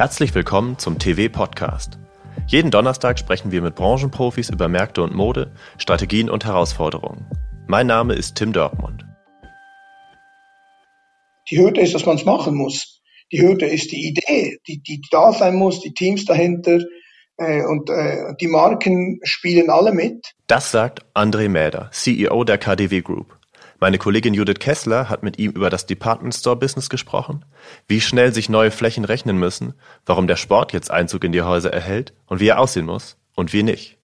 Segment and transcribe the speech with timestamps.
[0.00, 1.98] Herzlich willkommen zum TV-Podcast.
[2.46, 7.26] Jeden Donnerstag sprechen wir mit Branchenprofis über Märkte und Mode, Strategien und Herausforderungen.
[7.66, 9.04] Mein Name ist Tim Dörkmund.
[11.50, 13.02] Die Hürde ist, dass man es machen muss.
[13.30, 16.78] Die Hürde ist die Idee, die, die da sein muss, die Teams dahinter
[17.36, 20.32] äh, und äh, die Marken spielen alle mit.
[20.46, 23.38] Das sagt André Mäder, CEO der KDW Group.
[23.82, 27.46] Meine Kollegin Judith Kessler hat mit ihm über das Department Store Business gesprochen,
[27.88, 29.72] wie schnell sich neue Flächen rechnen müssen,
[30.04, 33.54] warum der Sport jetzt Einzug in die Häuser erhält und wie er aussehen muss und
[33.54, 33.96] wie nicht.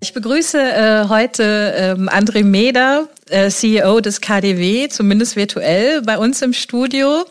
[0.00, 6.42] Ich begrüße äh, heute ähm, André Meder, äh, CEO des KDW, zumindest virtuell bei uns
[6.42, 7.24] im Studio.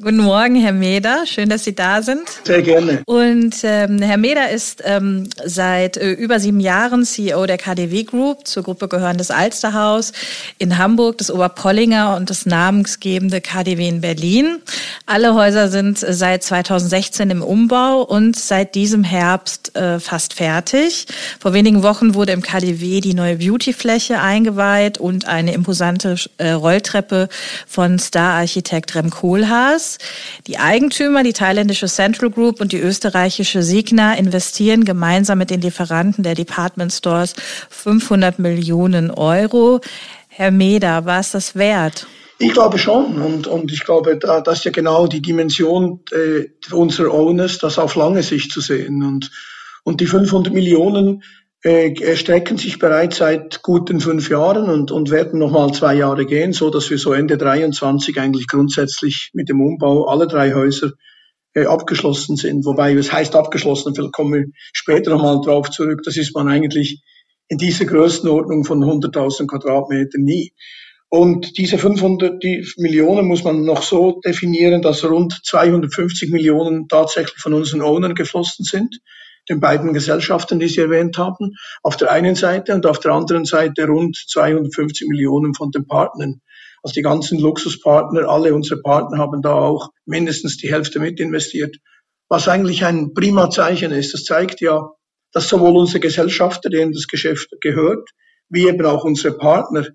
[0.00, 1.26] Guten Morgen, Herr Meder.
[1.26, 2.22] Schön, dass Sie da sind.
[2.44, 3.02] Sehr gerne.
[3.06, 8.46] Und ähm, Herr Meder ist ähm, seit äh, über sieben Jahren CEO der KDW Group.
[8.46, 10.12] Zur Gruppe gehören das Alsterhaus
[10.58, 14.58] in Hamburg, das Oberpollinger und das namensgebende KDW in Berlin.
[15.06, 21.06] Alle Häuser sind seit 2016 im Umbau und seit diesem Herbst äh, fast fertig.
[21.40, 27.28] Vor wenigen Wochen wurde im KDW die neue Beautyfläche eingeweiht und eine imposante äh, Rolltreppe
[27.66, 29.98] von Star-Architekt Rem Koolhaas.
[30.46, 36.24] Die Eigentümer, die thailändische Central Group und die österreichische Signa investieren gemeinsam mit den Lieferanten
[36.24, 37.34] der Department Stores
[37.70, 39.80] 500 Millionen Euro.
[40.28, 42.06] Herr Meder, war es das wert?
[42.38, 46.46] Ich glaube schon und, und ich glaube, da, das ist ja genau die Dimension äh,
[46.72, 49.02] unserer Owners, das auf lange Sicht zu sehen.
[49.02, 49.32] Und,
[49.82, 51.24] und die 500 Millionen
[51.64, 56.52] äh, erstrecken sich bereits seit guten fünf Jahren und, und werden nochmal zwei Jahre gehen,
[56.52, 60.92] so dass wir so Ende 23 eigentlich grundsätzlich mit dem Umbau aller drei Häuser
[61.54, 62.64] äh, abgeschlossen sind.
[62.64, 67.02] Wobei, es heißt abgeschlossen, vielleicht kommen wir später nochmal drauf zurück, das ist man eigentlich
[67.48, 70.52] in dieser Größenordnung von 100.000 Quadratmetern nie.
[71.10, 77.38] Und diese 500 die Millionen muss man noch so definieren, dass rund 250 Millionen tatsächlich
[77.40, 78.98] von unseren Ownern geflossen sind
[79.48, 83.44] den beiden Gesellschaften, die Sie erwähnt haben, auf der einen Seite und auf der anderen
[83.44, 86.40] Seite rund 250 Millionen von den Partnern.
[86.82, 91.76] Also die ganzen Luxuspartner, alle unsere Partner haben da auch mindestens die Hälfte mit investiert,
[92.28, 94.14] was eigentlich ein prima Zeichen ist.
[94.14, 94.90] Das zeigt ja,
[95.32, 98.08] dass sowohl unsere Gesellschafter, denen das Geschäft gehört,
[98.48, 99.86] wie eben auch unsere Partner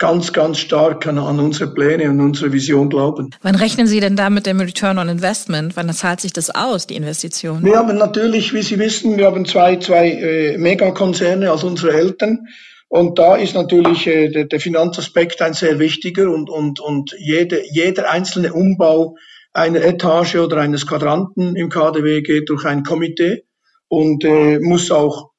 [0.00, 3.30] ganz, ganz stark an, an, unsere Pläne und unsere Vision glauben.
[3.42, 5.76] Wann rechnen Sie denn da mit dem Return on Investment?
[5.76, 7.62] Wann zahlt sich das aus, die Investition?
[7.64, 12.48] Wir haben natürlich, wie Sie wissen, wir haben zwei, zwei äh, Megakonzerne als unsere Eltern.
[12.88, 17.62] Und da ist natürlich äh, der, der Finanzaspekt ein sehr wichtiger und, und, und jede,
[17.70, 19.16] jeder einzelne Umbau
[19.52, 23.44] einer Etage oder eines Quadranten im KDW geht durch ein Komitee
[23.88, 25.29] und äh, muss auch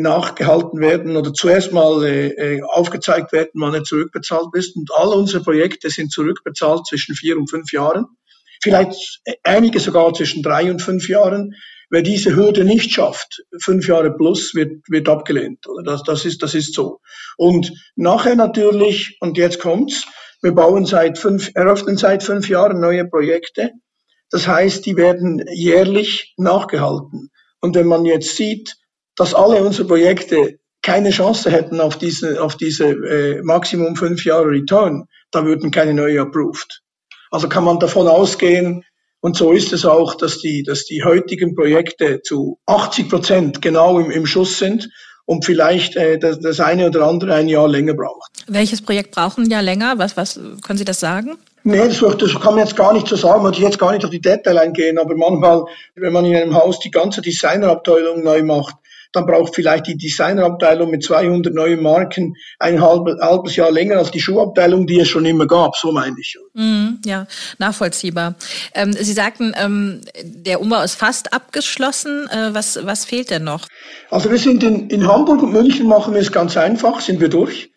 [0.00, 4.76] nachgehalten werden oder zuerst mal äh, äh, aufgezeigt werden, wann er zurückbezahlt ist.
[4.76, 8.06] Und all unsere Projekte sind zurückbezahlt zwischen vier und fünf Jahren.
[8.62, 11.54] Vielleicht einige sogar zwischen drei und fünf Jahren.
[11.88, 15.64] Wer diese Hürde nicht schafft, fünf Jahre plus, wird, wird abgelehnt.
[15.84, 17.00] Das, das ist, das ist so.
[17.36, 20.04] Und nachher natürlich, und jetzt kommt's,
[20.42, 23.70] wir bauen seit fünf, eröffnen seit fünf Jahren neue Projekte.
[24.30, 27.30] Das heißt, die werden jährlich nachgehalten.
[27.60, 28.76] Und wenn man jetzt sieht,
[29.16, 34.46] dass alle unsere Projekte keine Chance hätten auf diese, auf diese äh, Maximum fünf Jahre
[34.46, 36.82] Return, da würden keine neue approved.
[37.30, 38.84] Also kann man davon ausgehen,
[39.20, 43.98] und so ist es auch, dass die, dass die heutigen Projekte zu 80 Prozent genau
[43.98, 44.88] im, im Schuss sind
[45.24, 48.44] und vielleicht äh, das, das eine oder andere ein Jahr länger braucht.
[48.46, 49.94] Welches Projekt braucht ein Jahr länger?
[49.96, 51.38] Was, was können Sie das sagen?
[51.64, 54.04] Nee, das, das kann man jetzt gar nicht so sagen, muss ich jetzt gar nicht
[54.04, 55.64] auf die Detail eingehen, aber manchmal,
[55.96, 58.76] wenn man in einem Haus die ganze Designerabteilung neu macht,
[59.16, 64.10] dann braucht vielleicht die Designerabteilung mit 200 neuen Marken ein halbes, halbes Jahr länger als
[64.10, 66.36] die Schuhabteilung, die es schon immer gab, so meine ich.
[66.54, 67.26] Mm, ja,
[67.58, 68.34] nachvollziehbar.
[68.74, 72.28] Ähm, Sie sagten, ähm, der Umbau ist fast abgeschlossen.
[72.30, 73.66] Äh, was, was fehlt denn noch?
[74.10, 77.28] Also wir sind in, in Hamburg und München machen wir es ganz einfach, sind wir
[77.28, 77.70] durch.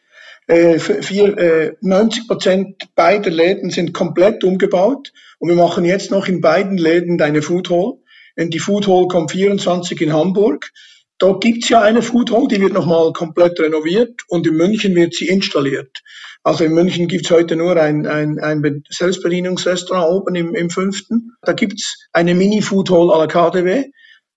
[0.47, 6.27] Äh, vier, äh, 90 Prozent beider Läden sind komplett umgebaut und wir machen jetzt noch
[6.27, 7.93] in beiden Läden eine Food Hall.
[8.35, 10.71] Die Food Hall kommt 24 in Hamburg
[11.19, 15.13] da gibt's ja eine Food Hall, die wird nochmal komplett renoviert und in München wird
[15.13, 16.01] sie installiert.
[16.43, 21.33] Also in München gibt's heute nur ein, ein, ein Selbstbedienungsrestaurant oben im, im fünften.
[21.41, 23.91] Da gibt's eine Mini-Food Hall à la KDW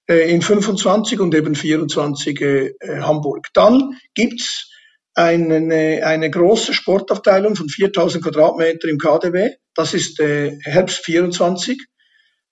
[0.08, 3.46] äh, in 25 und eben 24 äh, Hamburg.
[3.55, 4.69] Dann gibt's
[5.14, 9.52] eine, eine große Sportabteilung von 4000 Quadratmeter im KDW.
[9.75, 11.81] Das ist äh, Herbst 24.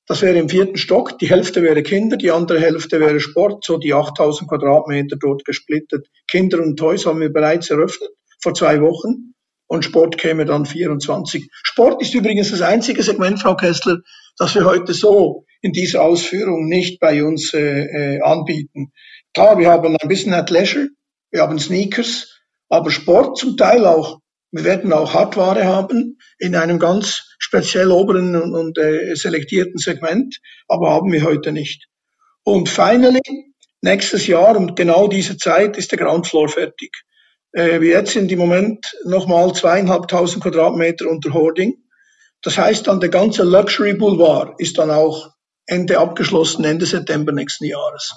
[0.06, 1.19] Das wäre im vierten Stock.
[1.19, 6.08] Die Hälfte wäre Kinder, die andere Hälfte wäre Sport, so die 8000 Quadratmeter dort gesplittet.
[6.29, 8.11] Kinder und Toys haben wir bereits eröffnet,
[8.43, 9.35] vor zwei Wochen.
[9.69, 11.49] und Sport käme dann 24.
[11.52, 13.99] Sport ist übrigens das einzige Segment, Frau Kessler,
[14.37, 18.93] das wir heute so in dieser Ausführung nicht bei uns äh, äh, anbieten.
[19.32, 20.88] Klar, wir haben ein bisschen Athleisure,
[21.31, 24.19] wir haben Sneakers, aber Sport zum Teil auch.
[24.52, 30.41] Wir werden auch Hardware haben in einem ganz speziell oberen und, und äh, selektierten Segment,
[30.67, 31.87] aber haben wir heute nicht.
[32.43, 33.23] Und finally,
[33.81, 36.91] nächstes Jahr um genau diese Zeit ist der Ground Floor fertig.
[37.52, 41.75] Äh, wir jetzt sind im Moment nochmal zweieinhalbtausend Quadratmeter unter Hoarding.
[42.43, 45.31] Das heißt dann, der ganze Luxury Boulevard ist dann auch
[45.67, 48.12] Ende abgeschlossen, Ende September nächsten Jahres.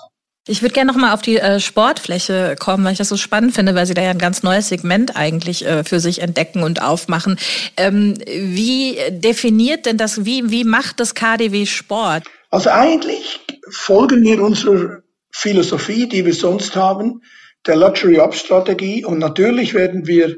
[0.45, 3.75] Ich würde gerne nochmal auf die äh, Sportfläche kommen, weil ich das so spannend finde,
[3.75, 7.40] weil Sie da ja ein ganz neues Segment eigentlich äh, für sich entdecken und aufmachen.
[7.78, 12.25] Ähm, wie definiert denn das, wie, wie macht das KDW Sport?
[12.50, 17.22] Also eigentlich folgen wir unserer Philosophie, die wir sonst haben,
[17.66, 20.38] der Luxury Up Strategie und natürlich werden wir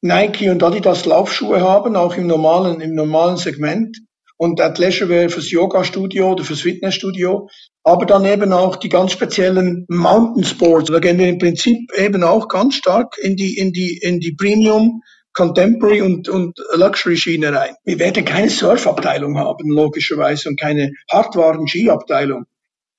[0.00, 3.98] Nike und Adidas Laufschuhe haben, auch im normalen, im normalen Segment
[4.36, 7.48] und Athleisure fürs Yoga-Studio oder fürs Fitnessstudio,
[7.82, 10.90] aber dann eben auch die ganz speziellen Mountain Sports.
[10.90, 14.32] Da gehen wir im Prinzip eben auch ganz stark in die, in die, in die
[14.32, 17.74] Premium Contemporary und, und Luxury-Schiene rein.
[17.84, 22.46] Wir werden keine Surf-Abteilung haben, logischerweise, und keine Hardwaren-Ski-Abteilung.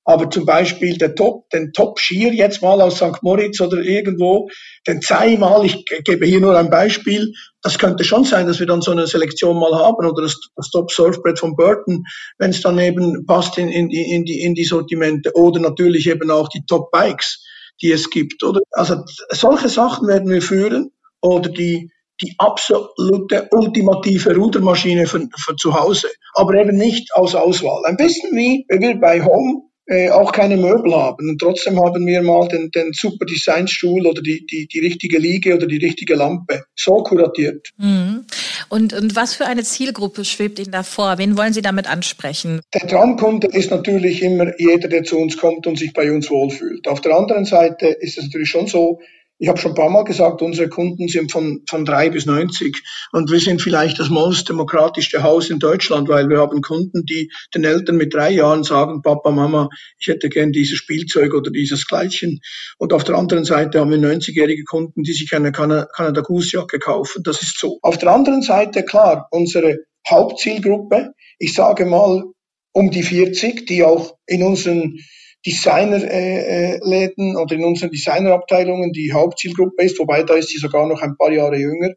[0.04, 3.22] Aber zum Beispiel der Top, den Top-Skier jetzt mal aus St.
[3.22, 4.50] Moritz oder irgendwo,
[4.88, 7.32] den zehnmal, ich gebe hier nur ein Beispiel,
[7.62, 10.70] das könnte schon sein, dass wir dann so eine Selektion mal haben oder das, das
[10.72, 12.04] Top-Surfbrett von Burton,
[12.40, 16.32] wenn es dann eben passt in, in, in, die, in die Sortimente oder natürlich eben
[16.32, 17.46] auch die Top-Bikes,
[17.82, 18.44] die es gibt.
[18.44, 18.62] Oder?
[18.72, 25.74] Also solche Sachen werden wir führen oder die, die absolute ultimative Rudermaschine für, für zu
[25.74, 27.84] Hause, aber eben nicht aus Auswahl.
[27.86, 31.30] Ein bisschen wie wir bei Home äh, auch keine Möbel haben.
[31.30, 35.56] Und trotzdem haben wir mal den, den super Designstuhl oder die, die, die richtige Liege
[35.56, 37.70] oder die richtige Lampe so kuratiert.
[37.78, 38.26] Mhm.
[38.70, 41.18] Und, und was für eine Zielgruppe schwebt Ihnen da vor?
[41.18, 42.62] Wen wollen Sie damit ansprechen?
[42.74, 46.88] Der Traumkunde ist natürlich immer jeder, der zu uns kommt und sich bei uns wohlfühlt.
[46.88, 49.00] Auf der anderen Seite ist es natürlich schon so,
[49.42, 52.78] ich habe schon ein paar Mal gesagt, unsere Kunden sind von, von drei bis 90
[53.12, 57.32] und wir sind vielleicht das most demokratischste Haus in Deutschland, weil wir haben Kunden, die
[57.56, 61.88] den Eltern mit drei Jahren sagen, Papa, Mama, ich hätte gern dieses Spielzeug oder dieses
[61.88, 62.40] Kleidchen.
[62.78, 66.78] Und auf der anderen Seite haben wir 90-jährige Kunden, die sich eine Canada Goose Jacke
[66.78, 67.24] kaufen.
[67.24, 67.80] Das ist so.
[67.82, 72.26] Auf der anderen Seite, klar, unsere Hauptzielgruppe, ich sage mal
[72.74, 75.00] um die 40, die auch in unseren
[75.46, 81.18] Designerläden oder in unseren Designerabteilungen die Hauptzielgruppe ist, wobei da ist sie sogar noch ein
[81.18, 81.94] paar Jahre jünger.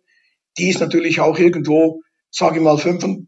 [0.58, 2.00] Die ist natürlich auch irgendwo,
[2.30, 3.26] sage ich mal, 25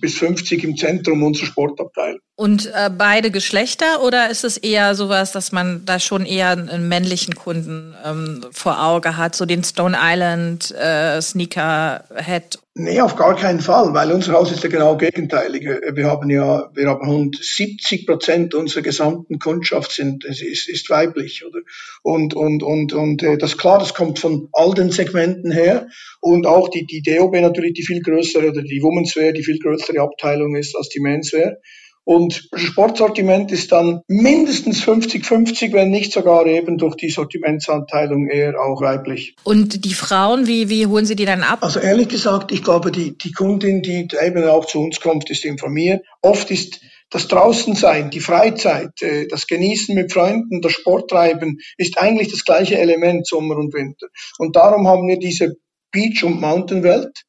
[0.00, 2.20] bis 50 im Zentrum unserer Sportabteilung.
[2.36, 6.88] Und äh, beide Geschlechter oder ist es eher sowas, dass man da schon eher einen
[6.88, 12.58] männlichen Kunden ähm, vor Auge hat, so den Stone Island äh, Sneakerhead?
[12.76, 15.62] Nee, auf gar keinen Fall, weil unser Haus ist ja genau gegenteilig.
[15.62, 21.44] Wir haben ja, wir haben rund 70 Prozent unserer gesamten Kundschaft sind, ist, ist weiblich,
[21.46, 21.60] oder?
[22.02, 25.86] Und, und, und, und, äh, das klar, das kommt von all den Segmenten her
[26.20, 30.00] und auch die, die DOB natürlich die viel größere oder die Womenswear, die viel größere
[30.00, 31.56] Abteilung ist als die Menswear.
[32.04, 38.82] Und Sportsortiment ist dann mindestens 50-50, wenn nicht sogar eben durch die Sortimentsanteilung eher auch
[38.82, 39.34] weiblich.
[39.42, 41.60] Und die Frauen, wie, wie holen Sie die dann ab?
[41.62, 45.46] Also ehrlich gesagt, ich glaube, die, die Kundin, die eben auch zu uns kommt, ist
[45.46, 46.04] informiert.
[46.20, 52.30] Oft ist das Draußensein, die Freizeit, äh, das Genießen mit Freunden, das Sporttreiben ist eigentlich
[52.30, 54.08] das gleiche Element Sommer und Winter.
[54.38, 55.54] Und darum haben wir diese
[55.90, 57.22] Beach- und Mountain-Welt,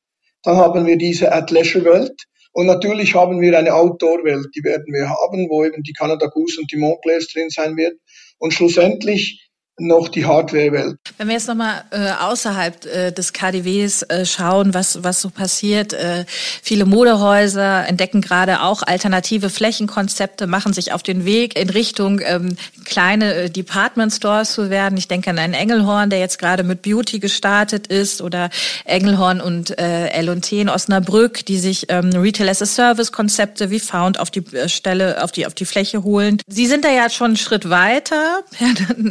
[0.45, 5.49] dann haben wir diese Athleisure-Welt und natürlich haben wir eine Outdoor-Welt, die werden wir haben,
[5.49, 7.99] wo eben die Canada Goose und die Montclairs drin sein wird.
[8.37, 9.44] Und schlussendlich
[9.77, 10.97] noch die Hardware-Welt.
[11.17, 15.93] Wenn wir jetzt nochmal äh, außerhalb äh, des KDWs äh, schauen, was, was so passiert,
[15.93, 22.21] äh, viele Modehäuser entdecken gerade auch alternative Flächenkonzepte, machen sich auf den Weg in Richtung
[22.23, 22.55] ähm,
[22.85, 24.97] kleine äh, Department Stores zu werden.
[24.97, 28.49] Ich denke an einen Engelhorn, der jetzt gerade mit Beauty gestartet ist oder
[28.85, 33.79] Engelhorn und äh, L&T in Osnabrück, die sich ähm, Retail as a Service Konzepte wie
[33.79, 36.37] Found auf die äh, Stelle, auf die, auf die Fläche holen.
[36.47, 38.67] Sie sind da ja schon einen Schritt weiter per,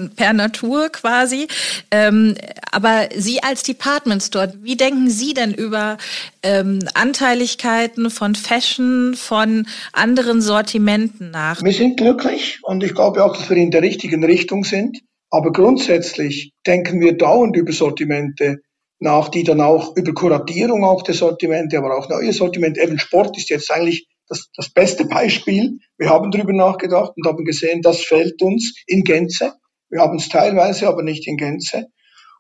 [0.17, 1.49] per Natur quasi.
[1.91, 2.35] Ähm,
[2.71, 5.99] aber Sie als Department Store, wie denken Sie denn über
[6.43, 11.63] ähm, Anteiligkeiten von Fashion, von anderen Sortimenten nach?
[11.63, 15.01] Wir sind glücklich und ich glaube auch, dass wir in der richtigen Richtung sind.
[15.31, 18.61] Aber grundsätzlich denken wir dauernd über Sortimente
[19.01, 22.81] nach, die dann auch über Kuratierung auch der Sortimente, aber auch neue Sortimente.
[22.81, 25.79] Eben Sport ist jetzt eigentlich das, das beste Beispiel.
[25.99, 29.55] Wir haben darüber nachgedacht und haben gesehen, das fällt uns in Gänze.
[29.95, 31.87] Wir haben es teilweise, aber nicht in Gänze.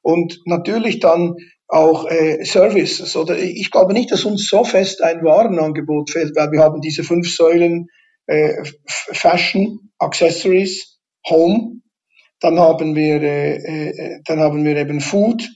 [0.02, 1.36] Und natürlich dann
[1.68, 3.16] auch äh, Services.
[3.16, 7.04] Oder ich glaube nicht, dass uns so fest ein Warenangebot fehlt, weil wir haben diese
[7.04, 7.86] fünf Säulen
[8.26, 10.98] äh, Fashion, Accessories,
[11.30, 11.80] Home,
[12.40, 15.48] dann haben wir äh, äh, dann haben wir eben Food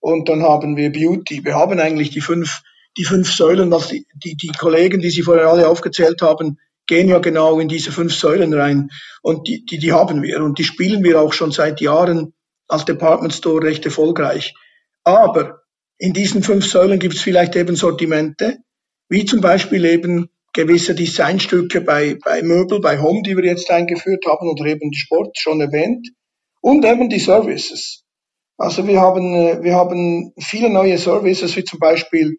[0.00, 1.44] und dann haben wir Beauty.
[1.44, 2.62] Wir haben eigentlich die fünf
[2.96, 7.08] die fünf Säulen, was die, die, die Kollegen, die Sie vorher alle aufgezählt haben, gehen
[7.08, 8.90] ja genau in diese fünf Säulen rein.
[9.22, 12.34] Und die, die, die haben wir und die spielen wir auch schon seit Jahren
[12.68, 14.54] als Department Store recht erfolgreich.
[15.04, 15.62] Aber
[15.98, 18.58] in diesen fünf Säulen gibt es vielleicht eben Sortimente,
[19.08, 24.24] wie zum Beispiel eben gewisse Designstücke bei, bei Möbel, bei Home, die wir jetzt eingeführt
[24.26, 26.08] haben, oder eben Sport schon erwähnt,
[26.60, 28.04] und eben die Services.
[28.56, 32.38] Also wir haben, äh, wir haben viele neue Services, wie zum Beispiel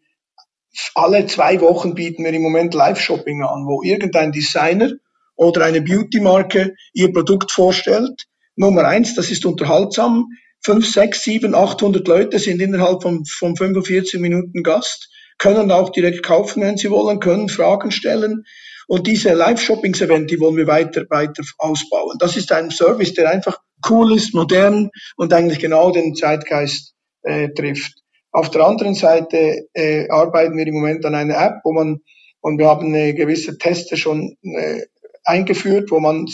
[0.94, 4.92] alle zwei Wochen bieten wir im Moment Live-Shopping an, wo irgendein Designer
[5.36, 8.26] oder eine Beauty-Marke ihr Produkt vorstellt.
[8.56, 10.28] Nummer eins, das ist unterhaltsam.
[10.64, 16.24] Fünf, sechs, sieben, achthundert Leute sind innerhalb von, von 45 Minuten Gast, können auch direkt
[16.24, 18.46] kaufen, wenn sie wollen, können Fragen stellen.
[18.88, 22.18] Und diese Live-Shoppings-Event, die wollen wir weiter, weiter ausbauen.
[22.20, 27.50] Das ist ein Service, der einfach cool ist, modern und eigentlich genau den Zeitgeist äh,
[27.50, 28.05] trifft.
[28.36, 32.02] Auf der anderen Seite äh, arbeiten wir im Moment an einer App, wo man,
[32.42, 34.82] und wir haben eine gewisse Teste schon äh,
[35.24, 36.26] eingeführt, wo man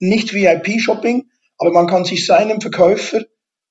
[0.00, 1.22] nicht VIP-Shopping,
[1.58, 3.22] aber man kann sich seinem Verkäufer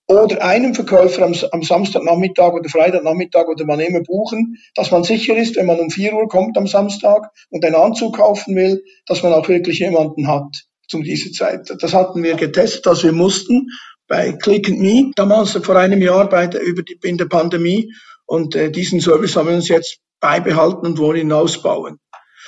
[0.07, 5.35] oder einem Verkäufer am, am Samstagnachmittag oder Freitagnachmittag oder wann immer buchen, dass man sicher
[5.35, 9.21] ist, wenn man um 4 Uhr kommt am Samstag und einen Anzug kaufen will, dass
[9.21, 11.75] man auch wirklich jemanden hat zu dieser Zeit.
[11.81, 13.67] Das hatten wir getestet, dass wir mussten
[14.07, 17.93] bei Click and Me, damals vor einem Jahr bei der, über die, in der Pandemie.
[18.25, 21.99] Und äh, diesen Service haben wir uns jetzt beibehalten und wollen ihn ausbauen.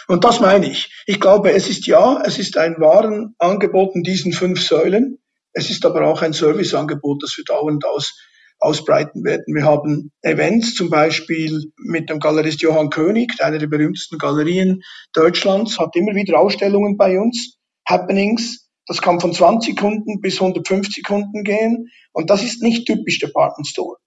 [0.07, 1.03] Und das meine ich.
[1.05, 5.19] Ich glaube, es ist ja, es ist ein Warenangebot in diesen fünf Säulen.
[5.51, 8.15] Es ist aber auch ein Serviceangebot, das wir dauernd aus,
[8.59, 9.53] ausbreiten werden.
[9.53, 14.81] Wir haben Events, zum Beispiel mit dem Galerist Johann König, einer der berühmtesten Galerien
[15.13, 21.03] Deutschlands, hat immer wieder Ausstellungen bei uns, Happenings, das kann von 20 Kunden bis 150
[21.03, 21.89] Kunden gehen.
[22.13, 23.97] Und das ist nicht typisch Department Store.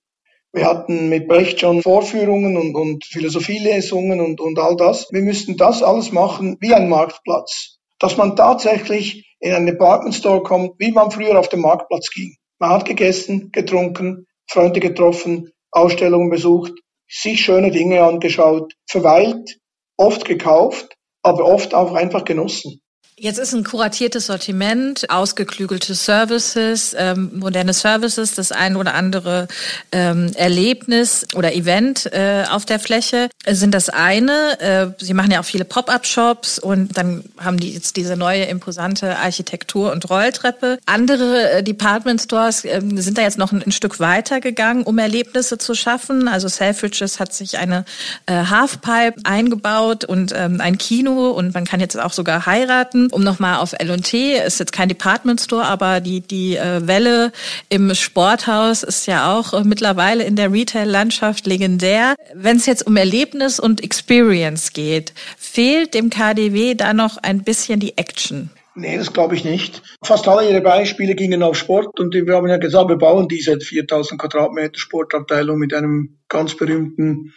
[0.52, 5.06] Wir hatten mit Brecht schon Vorführungen und, und Philosophielesungen und, und all das.
[5.12, 7.78] Wir müssten das alles machen wie ein Marktplatz.
[8.00, 12.36] Dass man tatsächlich in einen Department Store kommt, wie man früher auf dem Marktplatz ging.
[12.58, 16.72] Man hat gegessen, getrunken, Freunde getroffen, Ausstellungen besucht,
[17.08, 19.58] sich schöne Dinge angeschaut, verweilt,
[19.96, 22.80] oft gekauft, aber oft auch einfach genossen.
[23.22, 29.46] Jetzt ist ein kuratiertes Sortiment, ausgeklügelte Services, ähm, moderne Services, das ein oder andere
[29.92, 34.58] ähm, Erlebnis oder Event äh, auf der Fläche sind das eine.
[34.60, 39.18] Äh, Sie machen ja auch viele Pop-up-Shops und dann haben die jetzt diese neue imposante
[39.18, 40.78] Architektur und Rolltreppe.
[40.86, 44.96] Andere äh, Department Stores äh, sind da jetzt noch ein, ein, Stück weiter gegangen, um
[44.96, 46.26] Erlebnisse zu schaffen.
[46.26, 47.84] Also Selfridges hat sich eine
[48.24, 53.22] äh, Halfpipe eingebaut und ähm, ein Kino und man kann jetzt auch sogar heiraten um
[53.22, 57.32] nochmal auf L&T, ist jetzt kein Department Store, aber die, die äh, Welle
[57.68, 62.14] im Sporthaus ist ja auch äh, mittlerweile in der Retail-Landschaft legendär.
[62.34, 67.80] Wenn es jetzt um Erlebnis und Experience geht, fehlt dem KDW da noch ein bisschen
[67.80, 68.50] die Action?
[68.74, 69.82] Nee, das glaube ich nicht.
[70.02, 73.58] Fast alle ihre Beispiele gingen auf Sport und wir haben ja gesagt, wir bauen diese
[73.60, 77.34] 4000 Quadratmeter Sportabteilung mit einem ganz berühmten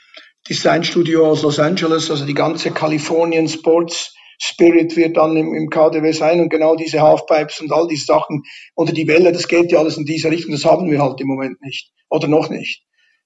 [0.48, 6.11] Designstudio aus Los Angeles, also die ganze Californian Sports Spirit wird dann im, im KDW
[6.11, 8.43] sein und genau diese Halfpipes und all diese Sachen
[8.75, 11.27] oder die Welle, das geht ja alles in diese Richtung, das haben wir halt im
[11.27, 12.83] Moment nicht oder noch nicht.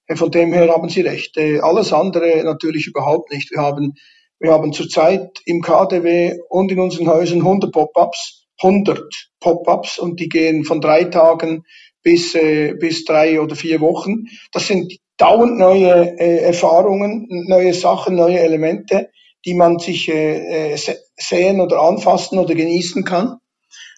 [0.08, 1.36] Äh, von dem her haben Sie recht.
[1.36, 3.50] Äh, alles andere natürlich überhaupt nicht.
[3.50, 3.94] Wir haben,
[4.40, 9.00] wir haben zurzeit im KDW und in unseren Häusern 100 Pop-ups, 100
[9.40, 11.64] Pop-ups und die gehen von drei Tagen
[12.02, 14.24] bis, äh, bis drei oder vier Wochen.
[14.52, 19.10] Das sind dauernd neue Erfahrungen, neue Sachen, neue Elemente
[19.44, 20.76] die man sich äh, äh
[21.16, 23.38] sehen oder anfassen oder genießen kann.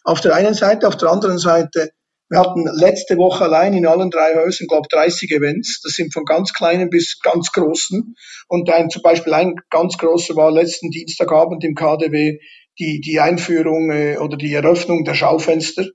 [0.04, 1.90] Auf der einen Seite, auf der anderen Seite,
[2.30, 5.80] wir hatten letzte Woche allein in allen drei Häusern, glaube 30 Events.
[5.82, 8.14] Das sind von ganz kleinen bis ganz großen.
[8.46, 12.38] Und ein, zum Beispiel ein ganz großer war letzten Dienstagabend im KDW
[12.78, 15.86] die, die Einführung äh, oder die Eröffnung der Schaufenster.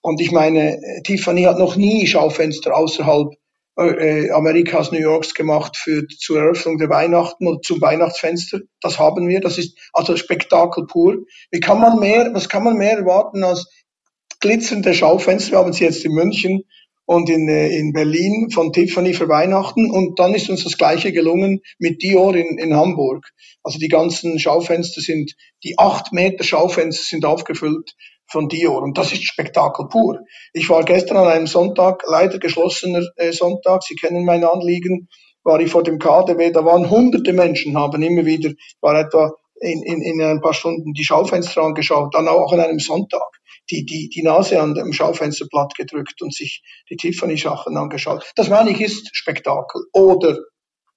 [0.00, 3.34] Und ich meine, äh, Tiffany hat noch nie Schaufenster außerhalb
[3.78, 8.60] äh, Amerikas, New Yorks gemacht für zur Eröffnung der Weihnachten oder zum Weihnachtsfenster.
[8.80, 9.40] Das haben wir.
[9.40, 11.18] Das ist also Spektakel pur.
[11.50, 13.68] Wie kann man mehr, was kann man mehr erwarten als
[14.40, 15.52] glitzernde Schaufenster?
[15.52, 16.64] Wir haben sie jetzt in München
[17.06, 19.90] und in, äh, in Berlin von Tiffany für Weihnachten.
[19.90, 23.30] Und dann ist uns das Gleiche gelungen mit Dior in, in Hamburg.
[23.62, 27.94] Also die ganzen Schaufenster sind, die acht Meter Schaufenster sind aufgefüllt
[28.30, 28.82] von Dior.
[28.82, 30.20] Und das ist Spektakel pur.
[30.52, 35.08] Ich war gestern an einem Sonntag, leider geschlossener äh, Sonntag, Sie kennen mein Anliegen,
[35.44, 39.82] war ich vor dem KDW, da waren hunderte Menschen, haben immer wieder, war etwa in,
[39.82, 43.22] in, in ein paar Stunden die Schaufenster angeschaut, dann auch an einem Sonntag
[43.70, 48.30] die, die, die Nase an dem Schaufensterblatt gedrückt und sich die Tiffany-Sachen angeschaut.
[48.36, 49.82] Das meine ich ist Spektakel.
[49.92, 50.38] Oder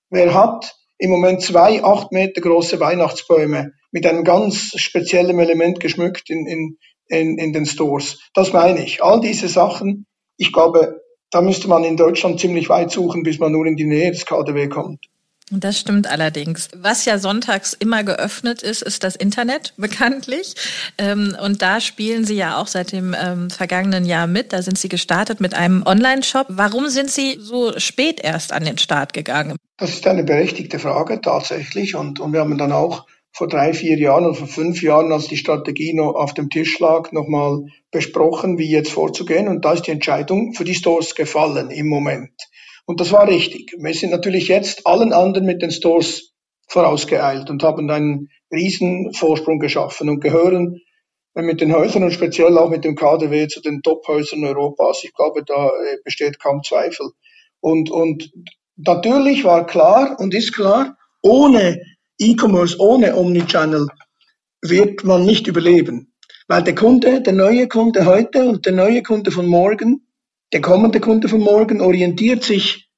[0.10, 6.30] wer hat im Moment zwei acht Meter große Weihnachtsbäume mit einem ganz speziellen Element geschmückt
[6.30, 6.78] in, in,
[7.12, 8.20] in, in den Stores?
[8.34, 9.04] Das meine ich.
[9.04, 10.06] All diese Sachen,
[10.38, 13.86] ich glaube, da müsste man in Deutschland ziemlich weit suchen, bis man nur in die
[13.86, 15.06] Nähe des KDW kommt.
[15.54, 16.70] Das stimmt allerdings.
[16.74, 20.56] Was ja sonntags immer geöffnet ist, ist das Internet bekanntlich.
[20.98, 24.54] Ähm, und da spielen Sie ja auch seit dem ähm, vergangenen Jahr mit.
[24.54, 26.48] Da sind Sie gestartet mit einem Online-Shop.
[26.50, 29.58] Warum sind Sie so spät erst an den Start gegangen?
[29.78, 31.96] Das ist eine berechtigte Frage tatsächlich.
[31.96, 35.28] Und, und wir haben dann auch vor drei, vier Jahren oder vor fünf Jahren, als
[35.28, 39.48] die Strategie noch auf dem Tisch lag, nochmal besprochen, wie jetzt vorzugehen.
[39.48, 42.32] Und da ist die Entscheidung für die Stores gefallen im Moment.
[42.86, 43.74] Und das war richtig.
[43.78, 46.34] Wir sind natürlich jetzt allen anderen mit den Stores
[46.68, 50.82] vorausgeeilt und haben einen riesen Vorsprung geschaffen und gehören
[51.34, 55.04] mit den Häusern und speziell auch mit dem KDW zu den Top-Häusern Europas.
[55.04, 57.12] Ich glaube, da äh, besteht kaum Zweifel.
[57.62, 58.32] Und, und
[58.76, 61.82] natürlich war klar und ist klar, ohne
[62.22, 63.88] E-Commerce, ohne Omnichannel
[64.62, 66.14] wird man nicht überleben.
[66.48, 70.08] Weil der Kunde, der neue Kunde heute und der neue Kunde von morgen
[70.54, 72.90] der kommende Kunde von morgen orientiert sich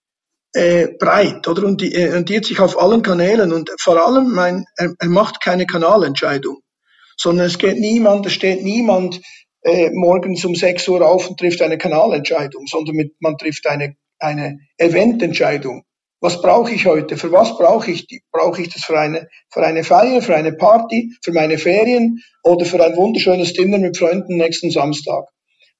[0.53, 4.65] äh, breit oder und die, äh, orientiert sich auf allen Kanälen und vor allem mein,
[4.77, 6.61] er, er macht keine Kanalentscheidung,
[7.17, 9.21] sondern es geht niemand, es steht niemand
[9.61, 13.95] äh, morgens um 6 Uhr auf und trifft eine Kanalentscheidung, sondern mit, man trifft eine,
[14.19, 15.83] eine Evententscheidung.
[16.23, 17.17] Was brauche ich heute?
[17.17, 18.21] Für was brauche ich die?
[18.31, 22.63] Brauche ich das für eine, für eine Feier, für eine Party, für meine Ferien oder
[22.63, 25.25] für ein wunderschönes Dinner mit Freunden nächsten Samstag?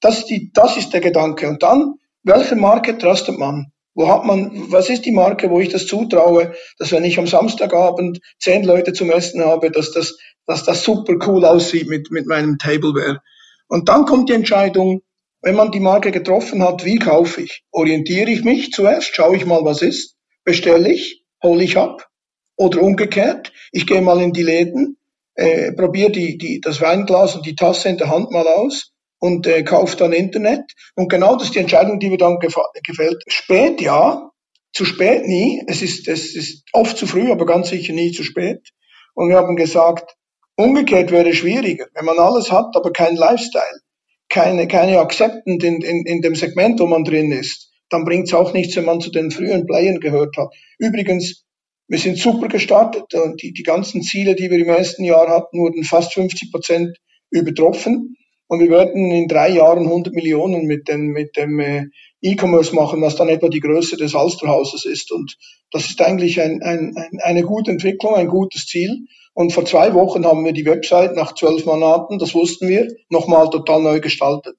[0.02, 1.48] Das ist, die, das ist der Gedanke.
[1.48, 3.72] Und dann, welche Marke trustet man?
[3.94, 7.26] Wo hat man, was ist die Marke, wo ich das zutraue, dass wenn ich am
[7.26, 12.26] Samstagabend zehn Leute zum Essen habe, dass das, dass das super cool aussieht mit, mit
[12.26, 13.22] meinem Tableware.
[13.66, 15.00] Und dann kommt die Entscheidung,
[15.40, 17.62] wenn man die Marke getroffen hat, wie kaufe ich?
[17.70, 20.13] Orientiere ich mich zuerst, schaue ich mal, was ist,
[20.44, 22.08] bestelle ich, hole ich ab
[22.56, 24.96] oder umgekehrt, ich gehe mal in die Läden,
[25.34, 29.46] äh, probiere die, die, das Weinglas und die Tasse in der Hand mal aus und
[29.46, 30.62] äh, kauft dann Internet.
[30.94, 33.22] Und genau das ist die Entscheidung, die wir dann gefällt.
[33.26, 34.30] Spät ja,
[34.72, 35.62] zu spät nie.
[35.66, 38.68] Es ist, es ist oft zu früh, aber ganz sicher nie zu spät.
[39.14, 40.14] Und wir haben gesagt,
[40.56, 41.86] umgekehrt wäre schwieriger.
[41.94, 43.80] Wenn man alles hat, aber kein Lifestyle,
[44.28, 48.34] keine, keine Akzeptend in, in, in dem Segment, wo man drin ist, dann bringt es
[48.34, 50.52] auch nichts, wenn man zu den frühen Playern gehört hat.
[50.78, 51.44] Übrigens,
[51.86, 55.58] wir sind super gestartet und die, die ganzen Ziele, die wir im ersten Jahr hatten,
[55.58, 56.96] wurden fast 50 Prozent
[57.30, 58.16] übertroffen.
[58.48, 61.86] Und wir werden in drei Jahren 100 Millionen mit, den, mit dem äh,
[62.20, 65.12] E-Commerce machen, was dann etwa die Größe des Alsterhauses ist.
[65.12, 65.36] Und
[65.70, 69.06] das ist eigentlich ein, ein, eine gute Entwicklung, ein gutes Ziel.
[69.34, 73.50] Und vor zwei Wochen haben wir die Website nach zwölf Monaten, das wussten wir, nochmal
[73.50, 74.56] total neu gestaltet.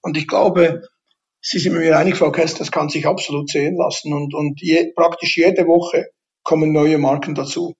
[0.00, 0.82] Und ich glaube,
[1.44, 4.12] Sie sind mir einig, Frau Kess, das kann sich absolut sehen lassen.
[4.12, 6.06] Und, und je, praktisch jede Woche
[6.44, 7.74] kommen neue Marken dazu.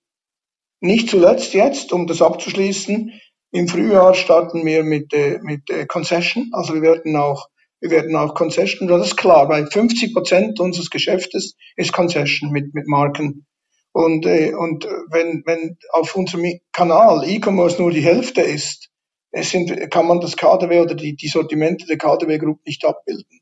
[0.81, 3.13] Nicht zuletzt jetzt, um das abzuschließen,
[3.51, 7.47] im Frühjahr starten wir mit, äh, mit äh, Concession, also wir werden auch
[7.79, 12.73] wir werden auch Concession, das ist klar, weil 50 Prozent unseres Geschäftes ist Concession mit,
[12.73, 13.45] mit Marken.
[13.91, 18.89] Und, äh, und wenn, wenn auf unserem Kanal E-Commerce nur die Hälfte ist,
[19.31, 23.41] es sind, kann man das KDW oder die, die Sortimente der KDW Group nicht abbilden.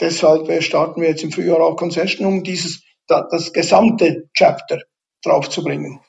[0.00, 4.78] Deshalb äh, starten wir jetzt im Frühjahr auch Concession, um dieses, das gesamte Chapter
[5.22, 6.00] draufzubringen.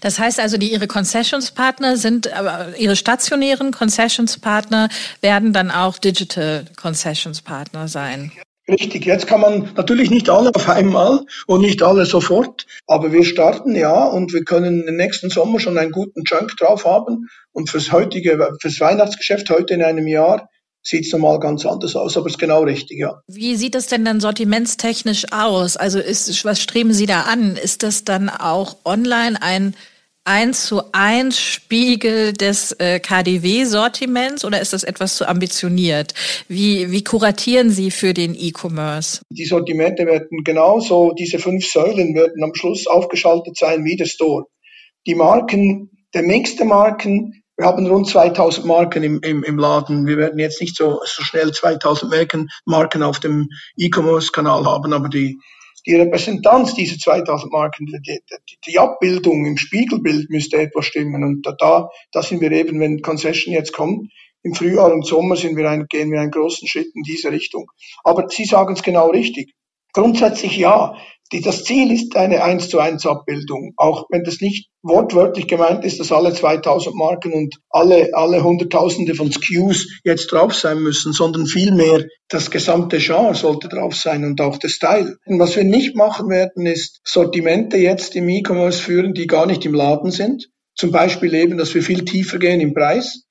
[0.00, 2.28] Das heißt also, die ihre Concessionspartner sind,
[2.76, 4.88] ihre stationären Concessionspartner
[5.20, 8.32] werden dann auch Digital Concessionspartner sein.
[8.68, 13.24] Richtig, jetzt kann man natürlich nicht alle auf einmal und nicht alle sofort, aber wir
[13.24, 17.70] starten ja und wir können im nächsten Sommer schon einen guten Chunk drauf haben und
[17.70, 20.48] fürs heutige, fürs Weihnachtsgeschäft heute in einem Jahr
[20.82, 23.22] sieht es normal ganz anders aus, aber es ist genau richtig, ja.
[23.28, 25.76] Wie sieht es denn dann sortimentstechnisch aus?
[25.76, 27.56] Also ist, was streben Sie da an?
[27.56, 29.74] Ist das dann auch online ein
[30.24, 36.14] eins zu eins Spiegel des äh, KDW-Sortiments oder ist das etwas zu ambitioniert?
[36.48, 39.22] Wie, wie kuratieren Sie für den E-Commerce?
[39.30, 44.44] Die Sortimente werden genauso, diese fünf Säulen werden am Schluss aufgeschaltet sein wie der Store.
[45.06, 50.06] Die Marken, der Mix der Marken, wir haben rund 2000 Marken im, im, im Laden.
[50.06, 55.08] Wir werden jetzt nicht so, so schnell 2000 Marken, Marken auf dem E-Commerce-Kanal haben, aber
[55.08, 55.38] die,
[55.86, 58.20] die Repräsentanz dieser 2000 Marken, die, die,
[58.66, 61.24] die, Abbildung im Spiegelbild müsste etwas stimmen.
[61.24, 64.10] Und da, da sind wir eben, wenn Concession jetzt kommt,
[64.42, 67.70] im Frühjahr und Sommer sind wir ein, gehen wir einen großen Schritt in diese Richtung.
[68.02, 69.54] Aber Sie sagen es genau richtig.
[69.92, 70.96] Grundsätzlich ja.
[71.32, 73.72] Die, das Ziel ist eine 1 zu 1 Abbildung.
[73.76, 79.14] Auch wenn das nicht wortwörtlich gemeint ist, dass alle 2000 Marken und alle, alle Hunderttausende
[79.14, 84.40] von SKUs jetzt drauf sein müssen, sondern vielmehr das gesamte Genre sollte drauf sein und
[84.40, 85.16] auch der Style.
[85.24, 89.64] Und was wir nicht machen werden, ist Sortimente jetzt im E-Commerce führen, die gar nicht
[89.64, 90.50] im Laden sind.
[90.74, 93.24] Zum Beispiel eben, dass wir viel tiefer gehen im Preis,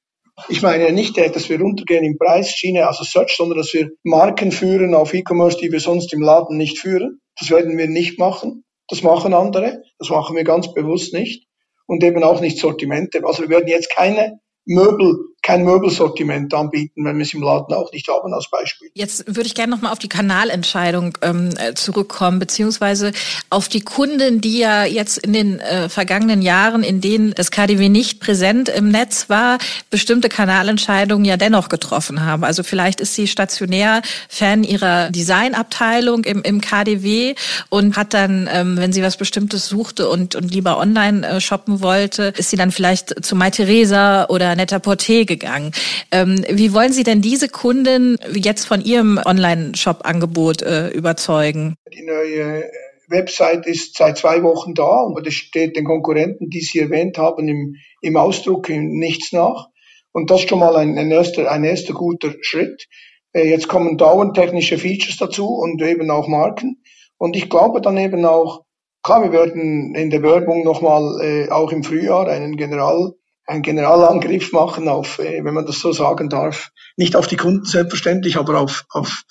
[0.50, 4.94] ich meine nicht, dass wir runtergehen im Preisschiene, also Search, sondern dass wir Marken führen
[4.94, 7.22] auf E-Commerce, die wir sonst im Laden nicht führen.
[7.40, 8.64] Das werden wir nicht machen.
[8.88, 9.84] Das machen andere.
[10.00, 11.48] Das machen wir ganz bewusst nicht.
[11.88, 13.22] Und eben auch nicht Sortimente.
[13.26, 17.92] Also wir werden jetzt keine Möbel kein Möbelsortiment anbieten, wenn wir es im Laden auch
[17.92, 18.90] nicht haben, als Beispiel.
[18.94, 23.12] Jetzt würde ich gerne nochmal auf die Kanalentscheidung ähm, äh, zurückkommen, beziehungsweise
[23.50, 27.90] auf die Kunden, die ja jetzt in den äh, vergangenen Jahren, in denen das KDW
[27.90, 29.58] nicht präsent im Netz war,
[29.90, 32.44] bestimmte Kanalentscheidungen ja dennoch getroffen haben.
[32.44, 37.34] Also vielleicht ist sie stationär Fan ihrer Designabteilung im, im KDW
[37.70, 41.82] und hat dann, ähm, wenn sie was Bestimmtes suchte und, und lieber online äh, shoppen
[41.82, 45.72] wollte, ist sie dann vielleicht zu Mai Theresa oder Netter Porté gegangen.
[46.12, 51.76] Ähm, wie wollen Sie denn diese Kunden jetzt von Ihrem Online-Shop-Angebot äh, überzeugen?
[51.94, 52.64] Die neue
[53.08, 57.48] Website ist seit zwei Wochen da und es steht den Konkurrenten, die Sie erwähnt haben,
[57.48, 59.68] im, im Ausdruck nichts nach.
[60.14, 62.88] Und das ist schon mal ein, ein, erster, ein erster guter Schritt.
[63.34, 66.82] Äh, jetzt kommen dauernd technische Features dazu und eben auch Marken.
[67.18, 68.64] Und ich glaube dann eben auch,
[69.04, 73.14] klar, wir werden in der Werbung nochmal äh, auch im Frühjahr einen General
[73.46, 77.66] einen Generalangriff machen auf, äh, wenn man das so sagen darf, nicht auf die Kunden
[77.66, 79.24] selbstverständlich, aber auf, auf,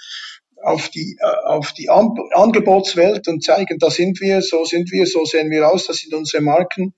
[0.62, 5.07] auf die, äh, auf die An Angebotswelt und zeigen, da sind wir, so sind wir,
[5.07, 6.94] so sehen wir aus, das sind unsere Marken.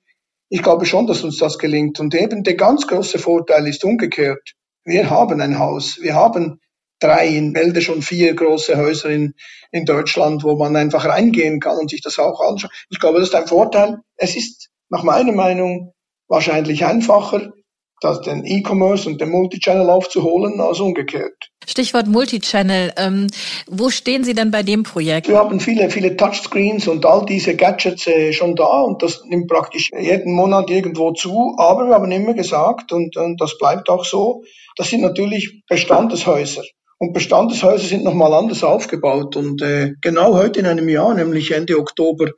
[0.49, 1.99] Ich glaube schon, dass uns das gelingt.
[2.01, 4.53] Und eben der ganz große Vorteil ist umgekehrt.
[4.85, 5.99] Wir haben ein Haus.
[6.03, 6.61] Wir haben
[6.99, 9.35] drei, in Wälde schon vier große Häuser in,
[9.71, 12.71] in Deutschland, wo man einfach reingehen kann und sich das auch anschauen.
[12.91, 13.99] Ich glaube, das ist ein Vorteil.
[14.17, 15.95] Es ist nach meiner Meinung
[16.33, 17.53] wahrscheinlich einfacher,
[18.01, 21.51] das den E-Commerce und den Multichannel aufzuholen, als umgekehrt.
[21.69, 22.93] Stichwort Multichannel.
[22.97, 23.29] Ähm,
[23.69, 25.29] wo stehen Sie denn bei dem Projekt?
[25.29, 29.47] Wir haben viele, viele Touchscreens und all diese Gadgets äh, schon da und das nimmt
[29.47, 31.55] praktisch jeden Monat irgendwo zu.
[31.59, 34.43] Aber wir haben immer gesagt, und, und das bleibt auch so,
[34.77, 36.63] das sind natürlich Bestandeshäuser.
[36.99, 39.37] Und Bestandeshäuser sind nochmal anders aufgebaut.
[39.37, 42.31] Und äh, genau heute in einem Jahr, nämlich Ende Oktober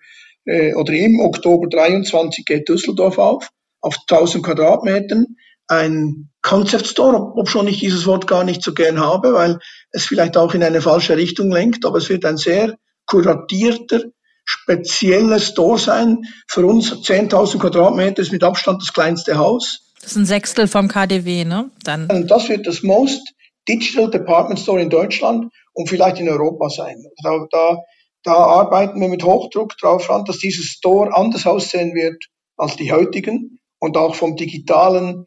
[0.46, 3.48] äh, oder im Oktober 23 geht Düsseldorf auf
[3.84, 5.36] auf 1000 Quadratmetern
[5.68, 9.58] ein Concept Store, ob schon ich dieses Wort gar nicht so gern habe, weil
[9.90, 12.74] es vielleicht auch in eine falsche Richtung lenkt, aber es wird ein sehr
[13.06, 14.02] kuratierter,
[14.44, 16.22] spezieller Store sein.
[16.48, 19.92] Für uns 10.000 Quadratmeter ist mit Abstand das kleinste Haus.
[20.00, 21.70] Das ist ein Sechstel vom KDW, ne?
[21.82, 22.10] Dann.
[22.10, 23.22] Und das wird das Most
[23.68, 27.02] Digital Department Store in Deutschland und vielleicht in Europa sein.
[27.22, 27.78] Da, da,
[28.22, 32.22] da arbeiten wir mit Hochdruck drauf an, dass dieses Store anders aussehen wird
[32.56, 35.26] als die heutigen und auch vom digitalen,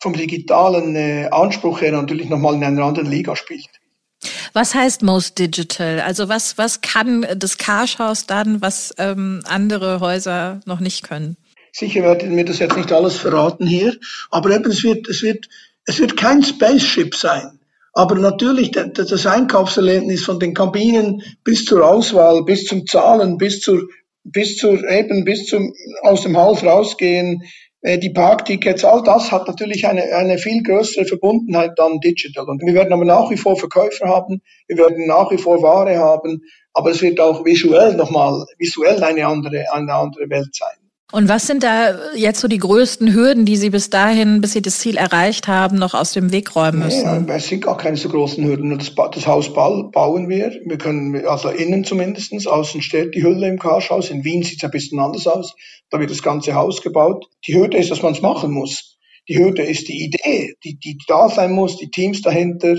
[0.00, 3.70] vom digitalen äh, Anspruch her natürlich nochmal in einer anderen Liga spielt.
[4.52, 6.00] Was heißt Most Digital?
[6.00, 11.36] Also was, was kann das Carshaus dann, was ähm, andere Häuser noch nicht können?
[11.72, 13.96] Sicher werden wir das jetzt nicht alles verraten hier,
[14.30, 15.48] aber eben es wird, es wird,
[15.86, 17.60] es wird kein Spaceship sein.
[17.94, 23.88] Aber natürlich das Einkaufserlebnis von den Kabinen bis zur Auswahl, bis zum Zahlen, bis zur,
[24.24, 27.42] bis zur eben bis zum aus dem Haus rausgehen,
[27.84, 32.48] die Parktickets, all das hat natürlich eine, eine viel größere Verbundenheit dann digital.
[32.48, 35.98] Und wir werden aber nach wie vor Verkäufer haben, wir werden nach wie vor Ware
[35.98, 36.42] haben,
[36.72, 40.81] aber es wird auch visuell nochmal, visuell eine andere, eine andere Welt sein.
[41.12, 44.62] Und was sind da jetzt so die größten Hürden, die Sie bis dahin, bis Sie
[44.62, 47.26] das Ziel erreicht haben, noch aus dem Weg räumen müssen?
[47.26, 48.78] Nee, es sind gar keine so großen Hürden.
[48.78, 50.58] Das, das Haus bauen wir.
[50.64, 54.08] Wir können, also innen zumindestens, außen steht die Hülle im Karschhaus.
[54.08, 55.54] In Wien sieht es ein bisschen anders aus.
[55.90, 57.26] Da wird das ganze Haus gebaut.
[57.46, 58.96] Die Hürde ist, dass man es machen muss.
[59.28, 62.76] Die Hürde ist die Idee, die, die da sein muss, die Teams dahinter.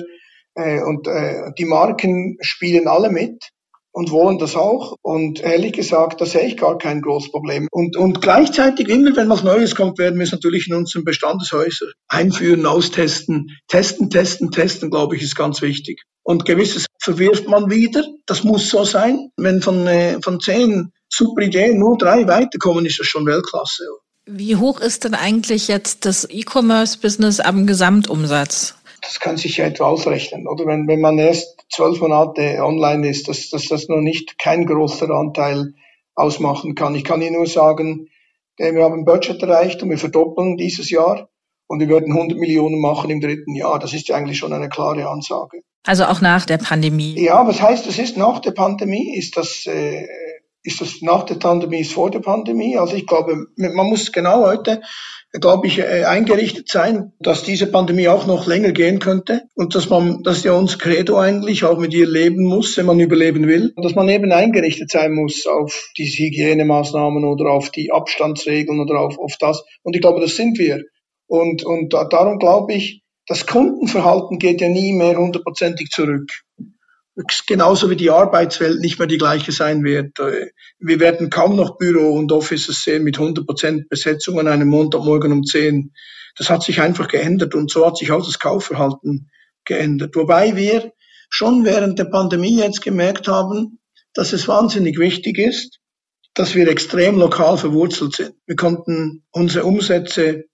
[0.56, 3.52] Äh, und äh, die Marken spielen alle mit
[3.93, 4.97] und wollen das auch.
[5.01, 7.67] Und ehrlich gesagt, da sehe ich gar kein großes Problem.
[7.71, 11.91] Und, und gleichzeitig, immer wenn was Neues kommt, werden wir es natürlich in unseren Bestandeshäusern
[12.10, 13.51] einführen, austesten.
[13.67, 16.01] Testen, testen, testen, glaube ich, ist ganz wichtig.
[16.23, 18.03] Und gewisses verwirft man wieder.
[18.25, 19.29] Das muss so sein.
[19.38, 23.84] Wenn von, äh, von zehn super Ideen nur drei weiterkommen, ist das schon Weltklasse.
[24.25, 28.75] Wie hoch ist denn eigentlich jetzt das E-Commerce-Business am Gesamtumsatz?
[29.03, 30.47] das kann sich ja etwa ausrechnen.
[30.47, 34.66] Oder wenn, wenn man erst zwölf Monate online ist, dass, dass das noch nicht kein
[34.66, 35.74] großer Anteil
[36.16, 36.96] ausmachen kann.
[36.96, 38.08] Ich kann Ihnen nur sagen,
[38.58, 41.30] wir haben ein Budget erreicht und wir verdoppeln dieses Jahr.
[41.68, 43.80] und wir werden 100 Millionen machen im dritten Jahr.
[43.80, 45.62] Das ist ja eigentlich schon eine klare Ansage.
[45.86, 47.20] Also auch nach der Pandemie.
[47.20, 49.16] Ja, was heißt, das ist nach der Pandemie?
[49.18, 50.06] Ist das, äh,
[50.63, 52.78] ist das nach der Pandemie, ist vor der Pandemie?
[52.78, 54.82] Also ich glaube, man muss genau heute,
[55.34, 59.89] glaube ich, äh, eingerichtet sein, dass diese Pandemie auch noch länger gehen könnte und dass
[59.89, 63.73] man, dass ja uns Credo eigentlich auch mit ihr leben muss, wenn man überleben will,
[63.76, 69.17] dass man eben eingerichtet sein muss auf diese Hygienemaßnahmen oder auf die Abstandsregeln oder auf,
[69.19, 69.63] auf das.
[69.82, 70.84] Und ich glaube, das sind wir.
[71.28, 76.30] Und, und darum glaube ich, das Kundenverhalten geht ja nie mehr hundertprozentig zurück.
[77.45, 80.17] Genauso wie die Arbeitswelt nicht mehr die gleiche sein wird.
[80.80, 85.43] Wir werden kaum noch Büro und Offices sehen mit 100% Besetzung an einem Montagmorgen um
[85.43, 85.93] 10.
[86.38, 89.30] Das hat sich einfach geändert und so hat sich auch das Kaufverhalten
[89.63, 90.15] geändert.
[90.15, 90.91] Wobei wir
[91.30, 93.80] schon während der Pandemie jetzt gemerkt haben,
[94.15, 95.80] dass es wahnsinnig wichtig ist,
[96.34, 98.34] dass wir extrem lokal verwurzelt sind.
[98.47, 100.45] Wir konnten unsere Umsätze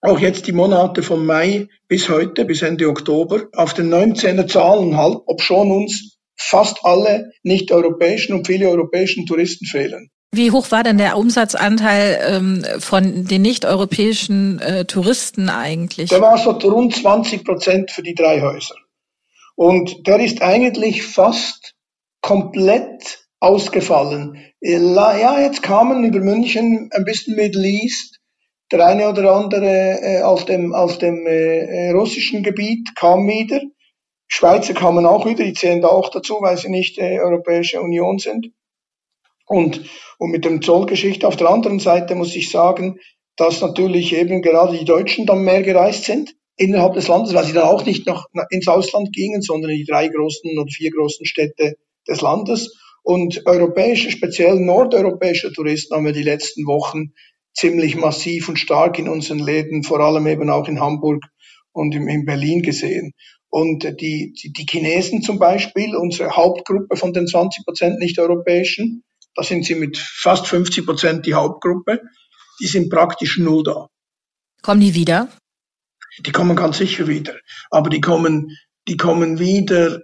[0.00, 4.96] auch jetzt die Monate vom Mai bis heute, bis Ende Oktober, auf den 19er Zahlen
[4.96, 10.10] halt, ob schon uns fast alle nicht-europäischen und viele europäischen Touristen fehlen.
[10.30, 16.10] Wie hoch war denn der Umsatzanteil ähm, von den nicht-europäischen äh, Touristen eigentlich?
[16.10, 18.74] Der war so rund 20 Prozent für die drei Häuser.
[19.56, 21.74] Und der ist eigentlich fast
[22.20, 24.36] komplett ausgefallen.
[24.60, 28.17] Ja, jetzt kamen über München ein bisschen Middle East,
[28.70, 33.60] der eine oder andere äh, aus dem, aus dem äh, äh, russischen Gebiet kam wieder.
[34.26, 38.18] Schweizer kamen auch wieder, die zählen da auch dazu, weil sie nicht äh, Europäische Union
[38.18, 38.52] sind.
[39.46, 42.98] Und, und mit dem Zollgeschichte auf der anderen Seite muss ich sagen,
[43.36, 47.54] dass natürlich eben gerade die Deutschen dann mehr gereist sind innerhalb des Landes, weil sie
[47.54, 51.24] dann auch nicht noch ins Ausland gingen, sondern in die drei großen oder vier großen
[51.24, 51.76] Städte
[52.06, 52.76] des Landes.
[53.02, 57.12] Und europäische, speziell nordeuropäische Touristen haben wir die letzten Wochen
[57.58, 61.24] ziemlich massiv und stark in unseren Läden, vor allem eben auch in Hamburg
[61.72, 63.14] und in Berlin gesehen.
[63.50, 69.64] Und die, die, Chinesen zum Beispiel, unsere Hauptgruppe von den 20 Prozent nicht-europäischen, da sind
[69.64, 72.02] sie mit fast 50 Prozent die Hauptgruppe,
[72.60, 73.88] die sind praktisch null da.
[74.62, 75.28] Kommen die wieder?
[76.20, 77.34] Die kommen ganz sicher wieder.
[77.70, 80.02] Aber die kommen, die kommen wieder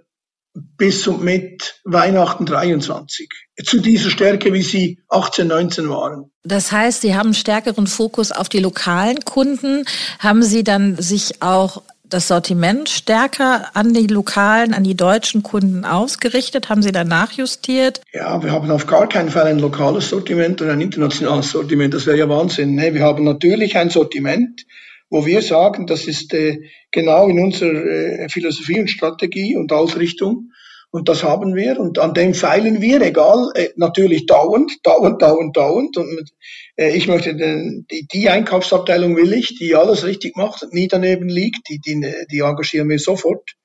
[0.55, 3.29] bis und mit Weihnachten 23
[3.63, 6.31] zu dieser Stärke, wie sie 18, 19 waren.
[6.43, 9.85] Das heißt, Sie haben stärkeren Fokus auf die lokalen Kunden.
[10.19, 15.85] Haben Sie dann sich auch das Sortiment stärker an die lokalen, an die deutschen Kunden
[15.85, 16.69] ausgerichtet?
[16.69, 18.01] Haben Sie da nachjustiert?
[18.13, 21.93] Ja, wir haben auf gar keinen Fall ein lokales Sortiment und ein internationales Sortiment.
[21.93, 22.75] Das wäre ja Wahnsinn.
[22.75, 24.65] Nee, wir haben natürlich ein Sortiment,
[25.09, 26.59] wo wir sagen, das ist äh,
[26.91, 30.51] genau in unserer äh, Philosophie und Strategie und Ausrichtung.
[30.91, 35.55] Und das haben wir und an dem feilen wir, egal, äh, natürlich dauernd, dauernd, dauernd,
[35.57, 35.97] dauernd.
[35.97, 36.29] Und
[36.77, 41.27] äh, ich möchte den, die, die Einkaufsabteilung will ich, die alles richtig macht, nie daneben
[41.27, 43.55] liegt, die, die, die engagieren wir sofort.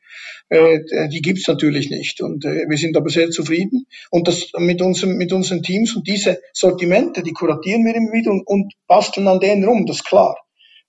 [0.48, 2.20] Äh, die gibt's natürlich nicht.
[2.20, 3.87] Und äh, wir sind aber sehr zufrieden.
[4.11, 8.33] Und das mit, unserem, mit unseren Teams und diese Sortimente, die kuratieren wir immer wieder
[8.33, 10.37] und, und basteln an denen rum, das ist klar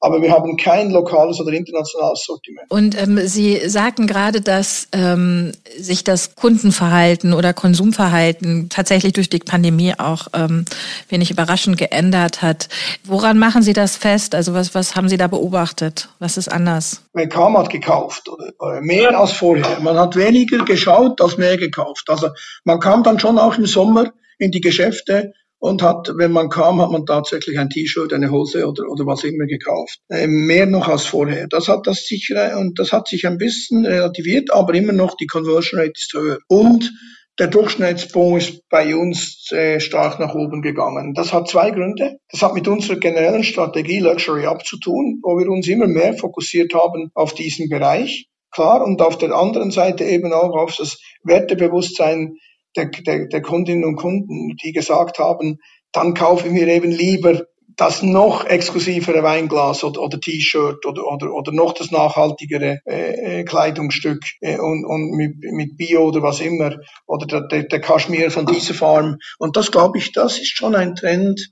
[0.02, 2.70] aber wir haben kein lokales oder internationales Sortiment.
[2.70, 9.38] Und ähm, Sie sagten gerade, dass ähm, sich das Kundenverhalten oder Konsumverhalten tatsächlich durch die
[9.38, 10.66] Pandemie auch ähm,
[11.10, 12.68] wenig überraschend geändert hat.
[13.04, 14.34] Woran machen Sie das fest?
[14.34, 16.10] Also was, was haben Sie da beobachtet?
[16.18, 17.04] Was ist anders?
[17.14, 19.80] Man kam hat gekauft, oder mehr als vorher.
[19.82, 22.10] Man hat weniger geschaut als mehr gekauft.
[22.10, 22.30] Also
[22.64, 26.82] man kam dann schon auch im Sommer in die Geschäfte und hat, wenn man kam,
[26.82, 30.00] hat man tatsächlich ein T-Shirt, eine Hose oder, oder was immer gekauft.
[30.10, 31.48] Äh, mehr noch als vorher.
[31.48, 35.28] Das hat das sicher, und das hat sich ein bisschen relativiert, aber immer noch die
[35.28, 36.40] Conversion Rate ist höher.
[36.48, 36.92] Und
[37.38, 41.14] der Durchschnittsbonus ist bei uns äh, stark nach oben gegangen.
[41.14, 42.18] Das hat zwei Gründe.
[42.32, 46.16] Das hat mit unserer generellen Strategie Luxury Up zu tun, wo wir uns immer mehr
[46.16, 48.28] fokussiert haben auf diesen Bereich.
[48.50, 52.38] Klar, und auf der anderen Seite eben auch auf das Wertebewusstsein
[52.76, 55.60] der, der, der Kundinnen und Kunden, die gesagt haben,
[55.92, 57.42] dann kaufe ich mir eben lieber
[57.78, 63.44] das noch exklusivere Weinglas oder, oder T-Shirt oder, oder, oder noch das nachhaltigere äh, äh
[63.44, 66.76] Kleidungsstück äh, und, und mit, mit Bio oder was immer
[67.08, 69.18] oder der, der, der Kaschmir von dieser Farm.
[69.38, 71.52] Und das glaube ich, das ist schon ein Trend,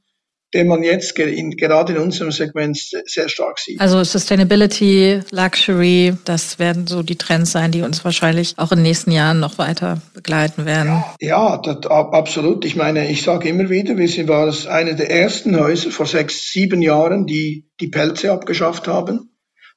[0.53, 3.79] den man jetzt in, gerade in unserem Segment sehr stark sieht.
[3.79, 8.83] Also Sustainability, Luxury, das werden so die Trends sein, die uns wahrscheinlich auch in den
[8.83, 11.03] nächsten Jahren noch weiter begleiten werden.
[11.19, 12.65] Ja, das, absolut.
[12.65, 16.05] Ich meine, ich sage immer wieder, wir sind war es eine der ersten Häuser vor
[16.05, 19.29] sechs, sieben Jahren, die die Pelze abgeschafft haben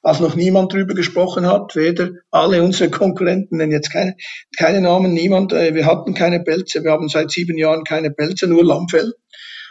[0.02, 4.16] als noch niemand drüber gesprochen hat, weder alle unsere Konkurrenten, nennen jetzt keine,
[4.58, 8.48] keine Namen, niemand, äh, wir hatten keine Pelze, wir haben seit sieben Jahren keine Pelze,
[8.48, 9.14] nur Lammfell.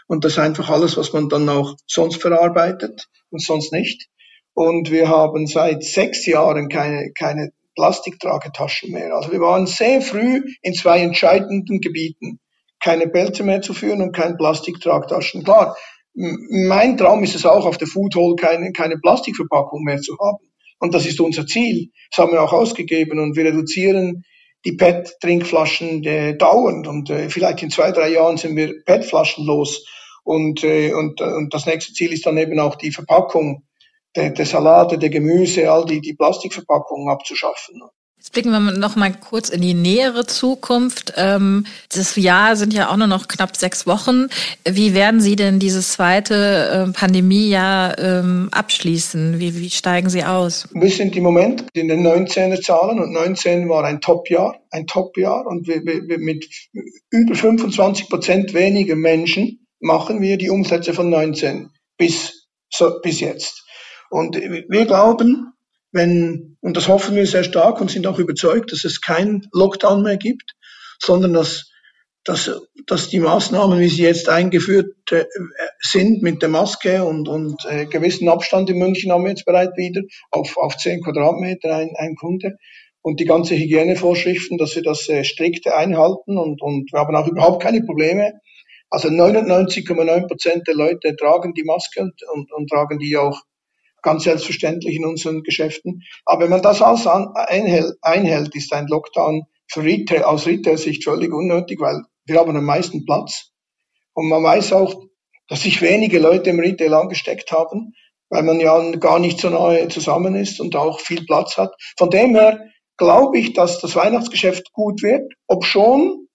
[0.08, 4.08] Und das ist einfach alles, was man dann auch sonst verarbeitet und sonst nicht.
[4.54, 9.16] und wir haben seit sechs Jahren keine, keine Plastiktragetaschen mehr.
[9.16, 12.40] Also wir waren sehr früh in zwei entscheidenden Gebieten.
[12.80, 15.44] Keine Bälte mehr zu führen und keine Plastiktragtaschen.
[15.44, 15.78] Klar,
[16.14, 20.46] mein Traum ist es auch, auf der Food Hall keine, keine Plastikverpackung mehr zu haben.
[20.80, 21.92] Und das ist unser Ziel.
[22.10, 24.24] Das haben wir auch ausgegeben und wir reduzieren
[24.66, 29.86] die PET-Trinkflaschen äh, dauernd und äh, vielleicht in zwei, drei Jahren sind wir PET-Flaschen los.
[30.24, 33.64] Und, äh, und, und das nächste Ziel ist dann eben auch die Verpackung
[34.16, 37.82] der, der Salate, der Gemüse, all die, die Plastikverpackungen abzuschaffen.
[38.22, 41.14] Jetzt blicken wir noch mal kurz in die nähere Zukunft.
[41.18, 44.28] Ähm, das Jahr sind ja auch nur noch knapp sechs Wochen.
[44.64, 49.40] Wie werden Sie denn dieses zweite äh, Pandemiejahr ähm, abschließen?
[49.40, 50.70] Wie, wie steigen Sie aus?
[50.72, 55.48] Wir sind im Moment in den 19er Zahlen und 19 war ein Top-Jahr, ein Top-Jahr
[55.48, 56.48] und wir, wir, mit
[57.10, 63.66] über 25 Prozent weniger Menschen machen wir die Umsätze von 19 bis, so, bis jetzt.
[64.12, 65.51] Und wir glauben,
[65.92, 70.04] wenn, und das hoffen wir sehr stark und sind auch überzeugt, dass es kein Lockdown
[70.04, 70.56] mehr gibt,
[71.00, 71.72] sondern dass,
[72.24, 72.52] dass,
[72.86, 75.26] dass die Maßnahmen, wie sie jetzt eingeführt äh,
[75.80, 79.72] sind, mit der Maske und, und äh, gewissen Abstand in München haben wir jetzt bereit
[79.76, 82.58] wieder auf, auf 10 Quadratmeter ein, ein Kunde
[83.02, 87.28] und die ganze Hygienevorschriften, dass wir das äh, strikt einhalten und, und wir haben auch
[87.28, 88.34] überhaupt keine Probleme.
[88.90, 93.42] Also 99,9 Prozent der Leute tragen die Maske und, und, und tragen die auch
[94.02, 96.04] ganz selbstverständlich in unseren Geschäften.
[96.26, 101.34] Aber wenn man das alles einhält, einhält ist ein Lockdown für Retail, aus Retail-Sicht völlig
[101.34, 103.52] unnötig, weil wir haben am meisten Platz.
[104.14, 105.04] Und man weiß auch,
[105.48, 107.94] dass sich wenige Leute im Retail angesteckt haben,
[108.30, 111.74] weil man ja gar nicht so nahe zusammen ist und auch viel Platz hat.
[111.98, 112.60] Von dem her
[112.98, 116.28] glaube ich, dass das Weihnachtsgeschäft gut wird, ob schon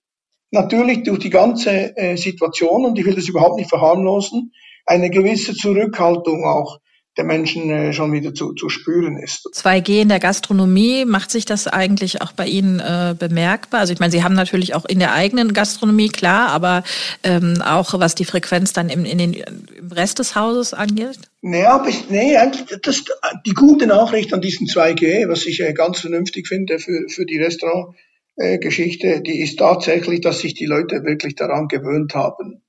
[0.51, 4.53] natürlich durch die ganze äh, Situation, und ich will das überhaupt nicht verharmlosen,
[4.85, 6.79] eine gewisse Zurückhaltung auch
[7.17, 9.49] der Menschen äh, schon wieder zu, zu spüren ist.
[9.53, 13.81] 2G in der Gastronomie, macht sich das eigentlich auch bei Ihnen äh, bemerkbar?
[13.81, 16.85] Also ich meine, Sie haben natürlich auch in der eigenen Gastronomie, klar, aber
[17.23, 21.19] ähm, auch was die Frequenz dann im, in den, im Rest des Hauses angeht?
[21.41, 23.05] Nee, aber ich, nee, eigentlich, das,
[23.47, 27.39] die gute Nachricht an diesen 2G, was ich äh, ganz vernünftig finde für, für die
[27.39, 32.63] Restaurantgeschichte, äh, die ist tatsächlich, dass sich die Leute wirklich daran gewöhnt haben,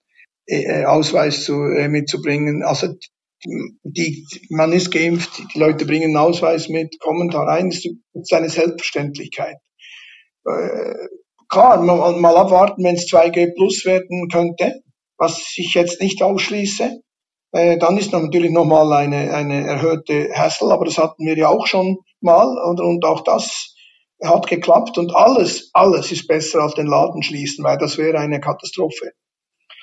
[0.46, 2.64] äh, Ausweis zu, äh, mitzubringen.
[2.64, 2.96] Also
[3.44, 7.88] die, man ist geimpft, die Leute bringen einen Ausweis mit, kommen da rein, ist
[8.34, 9.58] eine Selbstverständlichkeit.
[10.46, 11.08] Äh,
[11.50, 14.82] klar, mal, mal abwarten, wenn es 2G plus werden könnte,
[15.18, 17.02] was ich jetzt nicht ausschließe,
[17.52, 21.68] äh, dann ist natürlich nochmal eine, eine erhöhte Hassel, aber das hatten wir ja auch
[21.68, 23.76] schon mal und, und auch das
[24.24, 28.40] hat geklappt und alles, alles ist besser als den Laden schließen, weil das wäre eine
[28.40, 29.12] Katastrophe.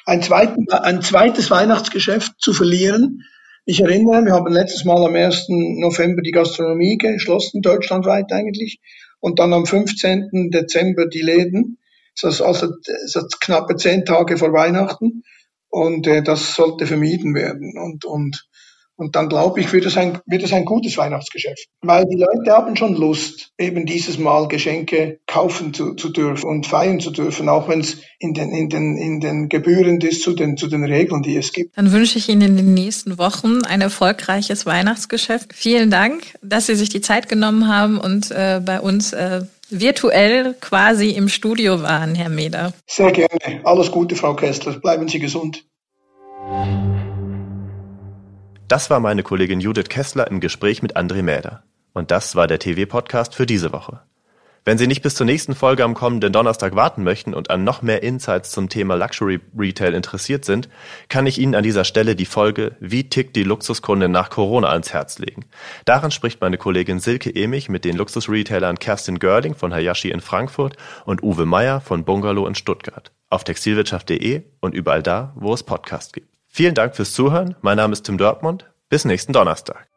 [0.07, 3.23] Ein, zweiten, ein zweites Weihnachtsgeschäft zu verlieren,
[3.65, 5.47] ich erinnere, wir haben letztes Mal am 1.
[5.49, 8.81] November die Gastronomie geschlossen, deutschlandweit eigentlich,
[9.21, 10.51] und dann am 15.
[10.53, 11.79] Dezember die Läden.
[12.21, 15.25] Das ist also, das ist knappe zehn Tage vor Weihnachten.
[15.69, 17.77] Und äh, das sollte vermieden werden.
[17.77, 18.47] Und, und
[18.97, 21.67] und dann glaube ich, wird es, ein, wird es ein gutes Weihnachtsgeschäft.
[21.83, 26.67] Weil die Leute haben schon Lust, eben dieses Mal Geschenke kaufen zu, zu dürfen und
[26.67, 30.33] feiern zu dürfen, auch wenn es in den, in, den, in den Gebühren ist zu
[30.33, 31.77] den, zu den Regeln, die es gibt.
[31.77, 35.53] Dann wünsche ich Ihnen in den nächsten Wochen ein erfolgreiches Weihnachtsgeschäft.
[35.55, 40.55] Vielen Dank, dass Sie sich die Zeit genommen haben und äh, bei uns äh, virtuell
[40.61, 42.73] quasi im Studio waren, Herr Meder.
[42.87, 43.61] Sehr gerne.
[43.65, 44.79] Alles Gute, Frau Kessler.
[44.79, 45.65] Bleiben Sie gesund.
[48.67, 51.65] Das war meine Kollegin Judith Kessler im Gespräch mit André Mäder.
[51.93, 54.01] Und das war der TV-Podcast für diese Woche.
[54.65, 57.83] Wenn Sie nicht bis zur nächsten Folge am kommenden Donnerstag warten möchten und an noch
[57.83, 60.71] mehr Insights zum Thema Luxury Retail interessiert sind,
[61.11, 64.95] kann ich Ihnen an dieser Stelle die Folge Wie tickt die Luxuskundin nach Corona ans
[64.95, 65.45] Herz legen.
[65.85, 70.79] Darin spricht meine Kollegin Silke Emich mit den Luxusretailern Kerstin Görling von Hayashi in Frankfurt
[71.05, 73.13] und Uwe Meyer von Bungalow in Stuttgart.
[73.29, 76.34] Auf textilwirtschaft.de und überall da, wo es Podcasts gibt.
[76.57, 77.57] Vielen Dank fürs Zuhören.
[77.63, 78.71] Mein Name ist Tim Dortmund.
[78.89, 79.89] Bis nächsten Donnerstag.